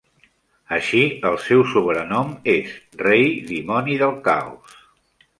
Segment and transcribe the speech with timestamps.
[0.75, 1.01] Així,
[1.31, 4.73] el seu sobrenom és "Rei Dimoni del Caos".